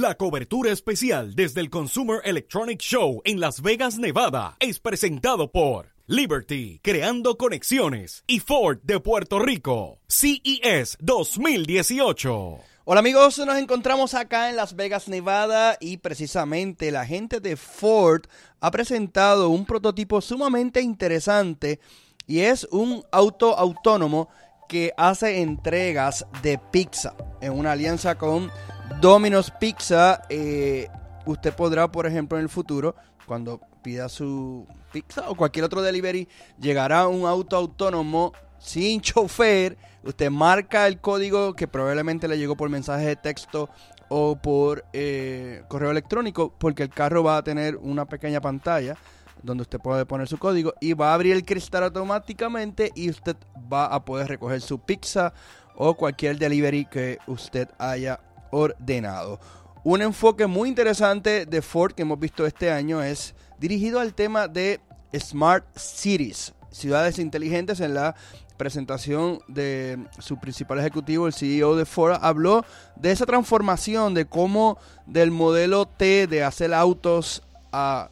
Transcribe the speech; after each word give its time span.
La 0.00 0.14
cobertura 0.14 0.70
especial 0.70 1.34
desde 1.34 1.60
el 1.60 1.70
Consumer 1.70 2.20
Electronic 2.22 2.78
Show 2.78 3.20
en 3.24 3.40
Las 3.40 3.62
Vegas, 3.62 3.98
Nevada, 3.98 4.56
es 4.60 4.78
presentado 4.78 5.50
por 5.50 5.88
Liberty, 6.06 6.78
creando 6.84 7.36
conexiones, 7.36 8.22
y 8.28 8.38
Ford 8.38 8.78
de 8.84 9.00
Puerto 9.00 9.40
Rico, 9.40 9.98
CES 10.06 10.98
2018. 11.00 12.58
Hola 12.84 13.00
amigos, 13.00 13.38
nos 13.38 13.58
encontramos 13.58 14.14
acá 14.14 14.50
en 14.50 14.54
Las 14.54 14.76
Vegas, 14.76 15.08
Nevada 15.08 15.76
y 15.80 15.96
precisamente 15.96 16.92
la 16.92 17.04
gente 17.04 17.40
de 17.40 17.56
Ford 17.56 18.22
ha 18.60 18.70
presentado 18.70 19.48
un 19.48 19.66
prototipo 19.66 20.20
sumamente 20.20 20.80
interesante 20.80 21.80
y 22.24 22.42
es 22.42 22.68
un 22.70 23.02
auto 23.10 23.58
autónomo 23.58 24.28
que 24.68 24.92
hace 24.96 25.40
entregas 25.40 26.24
de 26.40 26.60
pizza 26.70 27.16
en 27.40 27.58
una 27.58 27.72
alianza 27.72 28.16
con 28.16 28.48
Domino's 29.00 29.50
Pizza. 29.50 30.22
Eh, 30.28 30.88
usted 31.26 31.54
podrá, 31.54 31.90
por 31.90 32.06
ejemplo, 32.06 32.38
en 32.38 32.44
el 32.44 32.48
futuro, 32.48 32.94
cuando 33.26 33.60
pida 33.82 34.08
su 34.08 34.66
pizza 34.92 35.28
o 35.28 35.34
cualquier 35.34 35.64
otro 35.64 35.82
delivery, 35.82 36.28
llegará 36.60 37.06
un 37.06 37.26
auto 37.26 37.56
autónomo 37.56 38.32
sin 38.58 39.00
chofer. 39.00 39.76
Usted 40.02 40.30
marca 40.30 40.86
el 40.86 41.00
código 41.00 41.54
que 41.54 41.68
probablemente 41.68 42.28
le 42.28 42.38
llegó 42.38 42.56
por 42.56 42.68
mensaje 42.70 43.06
de 43.06 43.16
texto 43.16 43.68
o 44.08 44.36
por 44.36 44.84
eh, 44.92 45.62
correo 45.68 45.90
electrónico, 45.90 46.52
porque 46.58 46.82
el 46.82 46.90
carro 46.90 47.22
va 47.22 47.36
a 47.36 47.42
tener 47.42 47.76
una 47.76 48.06
pequeña 48.06 48.40
pantalla 48.40 48.96
donde 49.42 49.62
usted 49.62 49.78
puede 49.78 50.04
poner 50.06 50.26
su 50.28 50.38
código 50.38 50.74
y 50.80 50.94
va 50.94 51.10
a 51.10 51.14
abrir 51.14 51.34
el 51.34 51.44
cristal 51.44 51.84
automáticamente 51.84 52.90
y 52.94 53.10
usted 53.10 53.36
va 53.72 53.86
a 53.86 54.04
poder 54.04 54.28
recoger 54.28 54.60
su 54.60 54.80
pizza 54.80 55.32
o 55.76 55.94
cualquier 55.94 56.38
delivery 56.38 56.86
que 56.86 57.18
usted 57.26 57.68
haya 57.78 58.20
ordenado. 58.50 59.40
Un 59.84 60.02
enfoque 60.02 60.46
muy 60.46 60.68
interesante 60.68 61.46
de 61.46 61.62
Ford 61.62 61.92
que 61.92 62.02
hemos 62.02 62.18
visto 62.18 62.46
este 62.46 62.70
año 62.70 63.02
es 63.02 63.34
dirigido 63.58 64.00
al 64.00 64.14
tema 64.14 64.48
de 64.48 64.80
Smart 65.16 65.64
Cities, 65.76 66.52
ciudades 66.70 67.18
inteligentes 67.18 67.80
en 67.80 67.94
la 67.94 68.14
presentación 68.58 69.40
de 69.48 69.98
su 70.18 70.38
principal 70.38 70.78
ejecutivo, 70.80 71.26
el 71.26 71.32
CEO 71.32 71.76
de 71.76 71.86
Ford, 71.86 72.18
habló 72.20 72.64
de 72.96 73.12
esa 73.12 73.24
transformación, 73.24 74.12
de 74.12 74.26
cómo 74.26 74.78
del 75.06 75.30
modelo 75.30 75.86
T 75.86 76.26
de 76.26 76.42
hacer 76.42 76.74
autos 76.74 77.42
a 77.72 78.10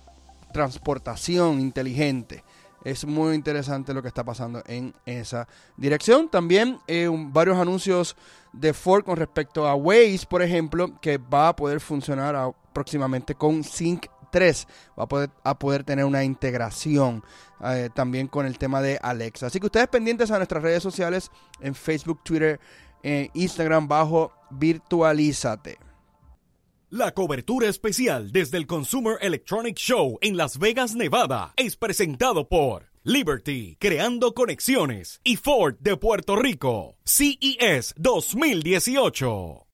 transportación 0.53 1.61
inteligente. 1.61 2.43
Es 2.87 3.05
muy 3.05 3.35
interesante 3.35 3.93
lo 3.93 4.01
que 4.01 4.07
está 4.07 4.23
pasando 4.23 4.63
en 4.65 4.95
esa 5.07 5.49
dirección. 5.77 6.29
También 6.29 6.79
eh, 6.87 7.09
varios 7.11 7.59
anuncios 7.59 8.15
de 8.53 8.73
Ford 8.73 9.03
con 9.03 9.17
respecto 9.17 9.67
a 9.67 9.75
Waze, 9.75 10.25
por 10.29 10.41
ejemplo, 10.41 10.93
que 11.01 11.19
va 11.19 11.49
a 11.49 11.57
poder 11.57 11.81
funcionar 11.81 12.55
próximamente 12.73 13.35
con 13.35 13.65
Sync 13.65 14.07
3. 14.31 14.69
Va 14.97 15.03
a 15.03 15.09
poder, 15.09 15.31
a 15.43 15.59
poder 15.59 15.83
tener 15.83 16.05
una 16.05 16.23
integración 16.23 17.25
eh, 17.65 17.91
también 17.93 18.29
con 18.29 18.47
el 18.47 18.57
tema 18.57 18.81
de 18.81 19.01
Alexa. 19.03 19.49
Así 19.49 19.59
que 19.59 19.67
ustedes 19.67 19.89
pendientes 19.89 20.31
a 20.31 20.37
nuestras 20.37 20.63
redes 20.63 20.85
sociales 20.85 21.33
en 21.59 21.75
Facebook, 21.75 22.21
Twitter, 22.23 22.61
eh, 23.03 23.31
Instagram 23.35 23.89
bajo 23.89 24.31
Virtualízate. 24.51 25.77
La 26.91 27.11
cobertura 27.11 27.67
especial 27.67 28.31
desde 28.31 28.59
el 28.59 28.69
Consumer 28.69 29.19
Electronic 29.21 29.77
Show 29.77 30.19
en 30.21 30.37
Las 30.37 30.57
Vegas, 30.61 30.95
Nevada, 30.95 31.53
es 31.57 31.77
presentado 31.77 32.49
por 32.49 32.93
Liberty, 33.03 33.77
creando 33.81 34.35
conexiones, 34.35 35.21
y 35.25 35.35
Ford 35.35 35.75
de 35.81 35.97
Puerto 35.97 36.37
Rico, 36.37 36.97
CES 37.05 37.93
2018. 37.97 39.66